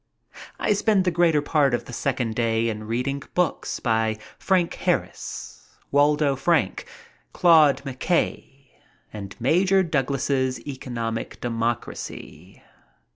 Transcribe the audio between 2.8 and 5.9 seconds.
reading books by Frank Harris,